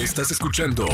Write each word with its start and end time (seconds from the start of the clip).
Estás 0.00 0.30
escuchando 0.30 0.86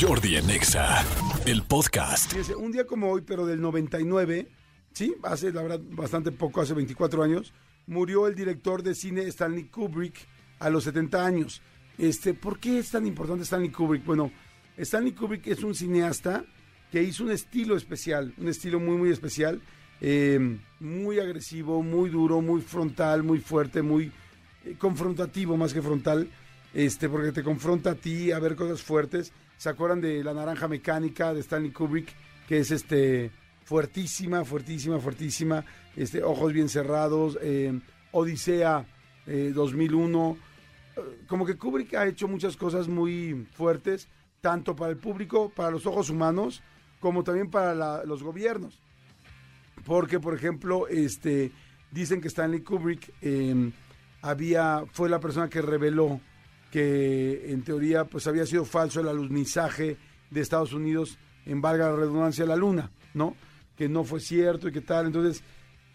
Jordi 0.00 0.36
en 0.36 0.48
Exa, 0.48 1.04
el 1.46 1.64
podcast. 1.64 2.32
Un 2.56 2.70
día 2.70 2.86
como 2.86 3.10
hoy, 3.10 3.22
pero 3.22 3.44
del 3.44 3.60
99, 3.60 4.46
sí, 4.92 5.16
hace 5.24 5.52
la 5.52 5.62
verdad 5.62 5.80
bastante 5.90 6.30
poco, 6.30 6.60
hace 6.60 6.72
24 6.72 7.24
años, 7.24 7.52
murió 7.88 8.28
el 8.28 8.36
director 8.36 8.84
de 8.84 8.94
cine 8.94 9.22
Stanley 9.22 9.64
Kubrick 9.64 10.28
a 10.60 10.70
los 10.70 10.84
70 10.84 11.26
años. 11.26 11.60
Este, 11.98 12.34
¿Por 12.34 12.60
qué 12.60 12.78
es 12.78 12.92
tan 12.92 13.04
importante 13.04 13.42
Stanley 13.42 13.70
Kubrick? 13.70 14.04
Bueno, 14.04 14.30
Stanley 14.76 15.10
Kubrick 15.10 15.48
es 15.48 15.64
un 15.64 15.74
cineasta 15.74 16.44
que 16.92 17.02
hizo 17.02 17.24
un 17.24 17.32
estilo 17.32 17.76
especial, 17.76 18.32
un 18.38 18.46
estilo 18.46 18.78
muy, 18.78 18.96
muy 18.96 19.10
especial, 19.10 19.60
eh, 20.00 20.60
muy 20.78 21.18
agresivo, 21.18 21.82
muy 21.82 22.10
duro, 22.10 22.40
muy 22.40 22.60
frontal, 22.60 23.24
muy 23.24 23.40
fuerte, 23.40 23.82
muy 23.82 24.12
eh, 24.64 24.76
confrontativo 24.78 25.56
más 25.56 25.74
que 25.74 25.82
frontal, 25.82 26.30
este, 26.74 27.08
porque 27.08 27.32
te 27.32 27.42
confronta 27.42 27.90
a 27.90 27.94
ti 27.94 28.32
a 28.32 28.38
ver 28.38 28.56
cosas 28.56 28.82
fuertes. 28.82 29.32
¿Se 29.56 29.68
acuerdan 29.68 30.00
de 30.00 30.24
La 30.24 30.34
Naranja 30.34 30.68
Mecánica 30.68 31.34
de 31.34 31.40
Stanley 31.40 31.70
Kubrick? 31.70 32.12
Que 32.48 32.58
es 32.58 32.70
este 32.70 33.30
fuertísima, 33.64 34.44
fuertísima, 34.44 34.98
fuertísima, 34.98 35.64
este, 35.96 36.22
ojos 36.22 36.52
bien 36.52 36.68
cerrados, 36.68 37.38
eh, 37.40 37.78
Odisea 38.10 38.86
2001. 39.26 40.36
Como 41.28 41.46
que 41.46 41.56
Kubrick 41.56 41.94
ha 41.94 42.06
hecho 42.06 42.28
muchas 42.28 42.56
cosas 42.56 42.88
muy 42.88 43.46
fuertes, 43.52 44.08
tanto 44.40 44.74
para 44.74 44.90
el 44.90 44.98
público, 44.98 45.50
para 45.54 45.70
los 45.70 45.86
ojos 45.86 46.10
humanos, 46.10 46.62
como 47.00 47.22
también 47.22 47.50
para 47.50 48.04
los 48.04 48.22
gobiernos. 48.22 48.78
Porque, 49.84 50.20
por 50.20 50.34
ejemplo, 50.34 50.86
este, 50.88 51.52
dicen 51.90 52.20
que 52.20 52.28
Stanley 52.28 52.60
Kubrick 52.60 53.12
eh, 53.22 53.70
había, 54.20 54.84
fue 54.92 55.08
la 55.08 55.20
persona 55.20 55.48
que 55.48 55.62
reveló 55.62 56.20
que 56.72 57.52
en 57.52 57.62
teoría 57.62 58.06
pues 58.06 58.26
había 58.26 58.46
sido 58.46 58.64
falso 58.64 59.00
el 59.00 59.08
alunizaje 59.08 59.98
de 60.30 60.40
Estados 60.40 60.72
Unidos 60.72 61.18
en 61.44 61.60
valga 61.60 61.90
la 61.90 61.96
redundancia 61.96 62.46
la 62.46 62.56
luna, 62.56 62.90
¿no? 63.12 63.36
Que 63.76 63.90
no 63.90 64.04
fue 64.04 64.20
cierto 64.20 64.68
y 64.68 64.72
que 64.72 64.80
tal. 64.80 65.06
Entonces, 65.06 65.44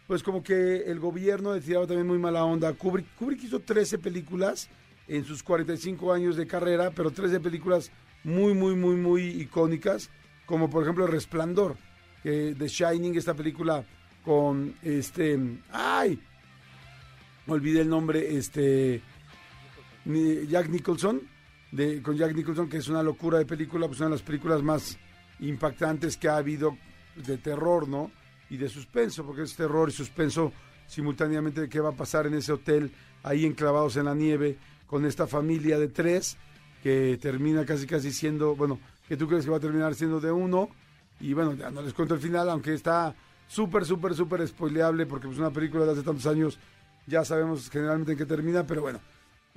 pues 0.06 0.22
como 0.22 0.44
que 0.44 0.84
el 0.84 1.00
gobierno 1.00 1.56
le 1.56 1.62
tiraba 1.62 1.88
también 1.88 2.06
muy 2.06 2.20
mala 2.20 2.46
onda 2.46 2.72
Kubrick. 2.74 3.16
Kubrick 3.16 3.44
hizo 3.44 3.60
13 3.60 3.98
películas 3.98 4.70
en 5.08 5.26
sus 5.26 5.42
45 5.42 6.14
años 6.14 6.36
de 6.36 6.46
carrera, 6.46 6.92
pero 6.92 7.10
13 7.10 7.40
películas 7.40 7.92
muy, 8.24 8.54
muy, 8.54 8.76
muy, 8.76 8.96
muy 8.96 9.24
icónicas, 9.24 10.12
como 10.46 10.70
por 10.70 10.84
ejemplo 10.84 11.08
Resplandor, 11.08 11.76
que 12.22 12.56
The 12.56 12.68
Shining, 12.68 13.16
esta 13.16 13.34
película 13.34 13.84
con 14.24 14.76
este, 14.84 15.40
ay, 15.72 16.20
olvidé 17.48 17.82
el 17.82 17.90
nombre, 17.90 18.38
este, 18.38 19.02
Jack 20.08 20.70
Nicholson, 20.70 21.22
de, 21.72 22.02
con 22.02 22.16
Jack 22.16 22.34
Nicholson, 22.34 22.70
que 22.70 22.78
es 22.78 22.88
una 22.88 23.04
locura 23.04 23.40
de 23.40 23.46
película, 23.46 23.88
pues 23.88 24.00
una 24.00 24.10
de 24.10 24.16
las 24.16 24.22
películas 24.22 24.64
más 24.64 24.98
impactantes 25.40 26.16
que 26.16 26.30
ha 26.30 26.38
habido 26.38 26.78
de 27.16 27.38
terror, 27.38 27.88
¿no? 27.88 28.12
Y 28.50 28.58
de 28.58 28.70
suspenso, 28.70 29.26
porque 29.26 29.44
es 29.44 29.56
terror 29.56 29.90
y 29.90 29.92
suspenso 29.92 30.54
simultáneamente 30.88 31.62
de 31.62 31.70
qué 31.70 31.82
va 31.82 31.90
a 31.90 31.96
pasar 31.96 32.26
en 32.28 32.36
ese 32.36 32.54
hotel, 32.54 32.92
ahí 33.24 33.46
enclavados 33.46 33.98
en 33.98 34.06
la 34.06 34.16
nieve, 34.16 34.58
con 34.88 35.06
esta 35.06 35.28
familia 35.28 35.78
de 35.78 35.90
tres, 35.90 36.38
que 36.82 37.20
termina 37.22 37.66
casi 37.66 37.86
casi 37.86 38.14
siendo, 38.14 38.56
bueno, 38.56 38.80
que 39.10 39.18
tú 39.18 39.28
crees 39.28 39.44
que 39.44 39.52
va 39.52 39.58
a 39.58 39.62
terminar 39.62 39.94
siendo 39.96 40.22
de 40.22 40.32
uno, 40.32 40.70
y 41.20 41.34
bueno, 41.34 41.54
ya 41.56 41.70
no 41.70 41.82
les 41.82 41.94
cuento 41.94 42.14
el 42.14 42.22
final, 42.22 42.50
aunque 42.50 42.74
está 42.74 43.14
súper, 43.48 43.84
súper, 43.84 44.16
súper 44.16 44.48
spoileable, 44.48 45.06
porque 45.06 45.28
pues 45.28 45.40
una 45.40 45.52
película 45.52 45.84
de 45.84 45.92
hace 45.92 46.04
tantos 46.04 46.26
años, 46.28 46.58
ya 47.06 47.26
sabemos 47.26 47.70
generalmente 47.70 48.14
en 48.14 48.18
qué 48.18 48.26
termina, 48.26 48.66
pero 48.66 48.82
bueno. 48.82 49.02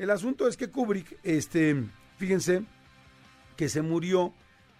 El 0.00 0.08
asunto 0.08 0.48
es 0.48 0.56
que 0.56 0.70
Kubrick, 0.70 1.18
este, 1.22 1.84
fíjense, 2.16 2.64
que 3.54 3.68
se 3.68 3.82
murió 3.82 4.32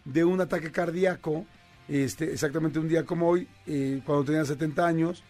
de 0.06 0.24
un 0.24 0.40
ataque 0.40 0.72
cardíaco, 0.72 1.44
este, 1.88 2.32
exactamente 2.32 2.78
un 2.78 2.88
día 2.88 3.04
como 3.04 3.28
hoy, 3.28 3.46
eh, 3.66 4.00
cuando 4.06 4.24
tenía 4.24 4.46
70 4.46 4.86
años, 4.86 5.22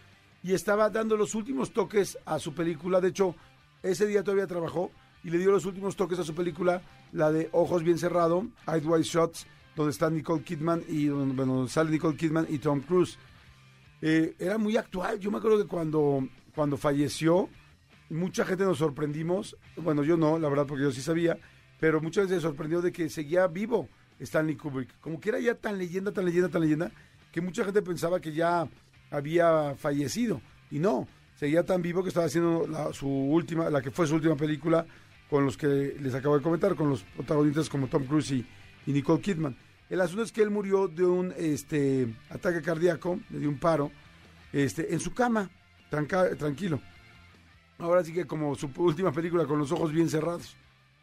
y 0.43 0.53
estaba 0.53 0.89
dando 0.89 1.17
los 1.17 1.35
últimos 1.35 1.73
toques 1.73 2.17
a 2.25 2.39
su 2.39 2.53
película. 2.53 3.01
De 3.01 3.09
hecho, 3.09 3.35
ese 3.83 4.07
día 4.07 4.23
todavía 4.23 4.47
trabajó 4.47 4.91
y 5.25 5.29
le 5.29 5.39
dio 5.39 5.51
los 5.51 5.65
últimos 5.65 5.97
toques 5.97 6.19
a 6.19 6.23
su 6.23 6.33
película, 6.33 6.81
la 7.11 7.29
de 7.33 7.49
Ojos 7.51 7.83
Bien 7.83 7.97
Cerrado, 7.97 8.47
Eyes 8.73 8.85
Wide 8.85 9.03
Shots, 9.03 9.45
donde 9.75 9.91
está 9.91 10.09
Nicole 10.09 10.41
Kidman 10.41 10.83
y 10.87 11.09
bueno, 11.09 11.67
sale 11.67 11.91
Nicole 11.91 12.15
Kidman 12.15 12.47
y 12.47 12.59
Tom 12.59 12.79
Cruise. 12.79 13.17
Eh, 14.01 14.35
era 14.39 14.57
muy 14.57 14.77
actual. 14.77 15.19
Yo 15.19 15.31
me 15.31 15.39
acuerdo 15.39 15.57
que 15.57 15.67
cuando, 15.67 16.25
cuando 16.55 16.77
falleció, 16.77 17.49
mucha 18.11 18.45
gente 18.45 18.63
nos 18.63 18.77
sorprendimos. 18.77 19.55
Bueno, 19.77 20.03
yo 20.03 20.17
no, 20.17 20.37
la 20.37 20.49
verdad, 20.49 20.65
porque 20.67 20.83
yo 20.83 20.91
sí 20.91 21.01
sabía, 21.01 21.37
pero 21.79 22.01
mucha 22.01 22.21
gente 22.21 22.35
se 22.35 22.41
sorprendió 22.41 22.81
de 22.81 22.91
que 22.91 23.09
seguía 23.09 23.47
vivo 23.47 23.89
Stanley 24.19 24.55
Kubrick. 24.55 24.99
Como 24.99 25.19
que 25.19 25.29
era 25.29 25.39
ya 25.39 25.55
tan 25.55 25.77
leyenda, 25.77 26.11
tan 26.11 26.25
leyenda, 26.25 26.49
tan 26.49 26.61
leyenda, 26.61 26.91
que 27.31 27.41
mucha 27.41 27.63
gente 27.63 27.81
pensaba 27.81 28.19
que 28.19 28.31
ya 28.33 28.67
había 29.09 29.75
fallecido. 29.77 30.41
Y 30.69 30.79
no, 30.79 31.07
seguía 31.35 31.65
tan 31.65 31.81
vivo 31.81 32.03
que 32.03 32.09
estaba 32.09 32.27
haciendo 32.27 32.67
la, 32.67 32.93
su 32.93 33.07
última, 33.07 33.69
la 33.69 33.81
que 33.81 33.91
fue 33.91 34.07
su 34.07 34.15
última 34.15 34.35
película 34.35 34.85
con 35.29 35.45
los 35.45 35.57
que 35.57 35.95
les 35.99 36.13
acabo 36.13 36.37
de 36.37 36.43
comentar, 36.43 36.75
con 36.75 36.89
los 36.89 37.03
protagonistas 37.03 37.69
como 37.69 37.87
Tom 37.87 38.05
Cruise 38.05 38.31
y, 38.31 38.45
Nicole 38.85 39.21
Kidman. 39.21 39.55
El 39.89 40.01
asunto 40.01 40.23
es 40.23 40.31
que 40.31 40.41
él 40.41 40.49
murió 40.49 40.87
de 40.87 41.05
un 41.05 41.33
este, 41.37 42.13
ataque 42.29 42.61
cardíaco, 42.61 43.19
de 43.29 43.47
un 43.47 43.57
paro, 43.57 43.91
este, 44.51 44.93
en 44.93 44.99
su 44.99 45.13
cama, 45.13 45.49
tranca- 45.89 46.35
tranquilo. 46.37 46.81
Ahora 47.81 48.03
sí 48.03 48.13
que 48.13 48.25
como 48.25 48.53
su 48.55 48.69
última 48.77 49.11
película 49.11 49.45
con 49.45 49.57
los 49.59 49.71
ojos 49.71 49.91
bien 49.91 50.09
cerrados. 50.09 50.55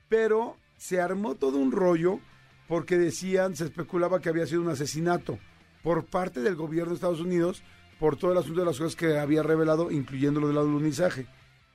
Pero 0.08 0.56
se 0.76 1.00
armó 1.00 1.34
todo 1.34 1.58
un 1.58 1.72
rollo 1.72 2.20
porque 2.68 2.96
decían, 2.98 3.56
se 3.56 3.64
especulaba 3.64 4.20
que 4.20 4.28
había 4.28 4.46
sido 4.46 4.62
un 4.62 4.68
asesinato 4.68 5.38
por 5.82 6.04
parte 6.04 6.40
del 6.40 6.54
gobierno 6.54 6.90
de 6.90 6.94
Estados 6.96 7.20
Unidos 7.20 7.62
por 7.98 8.16
todo 8.16 8.30
el 8.32 8.38
asunto 8.38 8.60
de 8.60 8.66
las 8.66 8.78
cosas 8.78 8.94
que 8.94 9.18
había 9.18 9.42
revelado, 9.42 9.90
incluyendo 9.90 10.38
lo 10.40 10.48
del 10.48 10.58
alunizaje. 10.58 11.26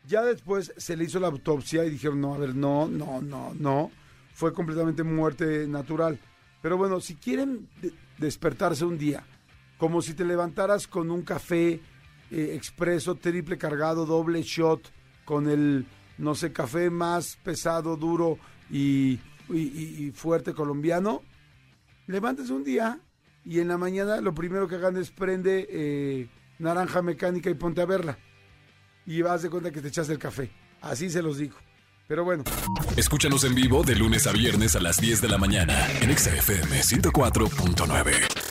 Ya 0.08 0.22
después 0.22 0.74
se 0.78 0.96
le 0.96 1.04
hizo 1.06 1.20
la 1.20 1.28
autopsia 1.28 1.84
y 1.86 1.90
dijeron, 1.90 2.22
no, 2.22 2.34
a 2.34 2.38
ver, 2.38 2.56
no, 2.56 2.88
no, 2.88 3.22
no, 3.22 3.54
no. 3.60 3.92
Fue 4.34 4.54
completamente 4.54 5.04
muerte 5.04 5.68
natural. 5.68 6.18
Pero 6.62 6.78
bueno, 6.78 7.02
si 7.02 7.16
quieren 7.16 7.68
de- 7.82 7.94
despertarse 8.18 8.86
un 8.86 8.98
día, 8.98 9.26
como 9.78 10.02
si 10.02 10.14
te 10.14 10.24
levantaras 10.24 10.88
con 10.88 11.12
un 11.12 11.24
café 11.24 11.82
eh, 12.34 12.56
expreso, 12.56 13.14
triple 13.14 13.60
cargado, 13.60 14.08
doble 14.08 14.42
shot, 14.42 14.92
con 15.24 15.48
el, 15.48 15.86
no 16.18 16.34
sé, 16.34 16.52
café 16.52 16.90
más 16.90 17.38
pesado, 17.44 17.96
duro 17.96 18.40
y, 18.72 19.20
fuerte 20.16 20.54
colombiano, 20.54 21.22
levántense 22.08 22.52
un 22.52 22.64
día 22.64 23.00
y 23.46 23.60
en 23.60 23.68
la 23.68 23.78
mañana 23.78 24.20
lo 24.20 24.34
primero 24.34 24.68
que 24.68 24.76
hagan 24.76 24.98
es 24.98 25.12
prende 25.12 25.68
eh, 25.70 26.28
naranja 26.58 27.04
mecánica 27.04 27.52
y 27.52 27.54
ponte 27.54 27.82
a 27.82 27.86
verla. 27.86 28.18
Y 29.06 29.22
vas 29.22 29.44
de 29.44 29.50
cuenta 29.50 29.72
que 29.72 29.82
te 29.82 29.90
echaste 29.90 30.14
el 30.14 30.20
café. 30.20 30.50
Así 30.82 31.10
se 31.10 31.22
los 31.22 31.38
digo. 31.38 31.58
Pero 32.08 32.24
bueno, 32.24 32.44
Escúchanos 32.98 33.44
en 33.44 33.56
vivo 33.56 33.84
de 33.84 33.96
lunes 33.96 34.28
a 34.28 34.32
viernes 34.32 34.76
a 34.76 34.80
las 34.80 34.98
10 34.98 35.22
de 35.22 35.28
la 35.30 35.38
mañana 35.38 35.88
en 36.02 36.10
Exa 36.10 36.36
FM 36.36 36.82
104.9. 36.82 38.43